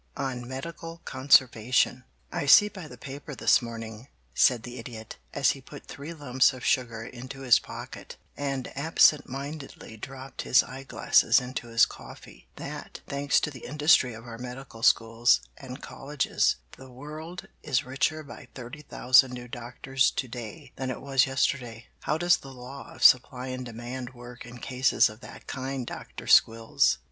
[0.17, 5.51] VI ON MEDICAL CONSERVATION "I see by the paper this morning," said the Idiot, as
[5.51, 11.39] he put three lumps of sugar into his pocket and absent mindedly dropped his eyeglasses
[11.39, 16.89] into his coffee, "that, thanks to the industry of our Medical Schools and Colleges, the
[16.89, 21.85] world is richer by thirty thousand new doctors to day than it was yesterday.
[21.99, 26.25] How does the law of supply and demand work in cases of that kind, Doctor
[26.25, 26.97] Squills?"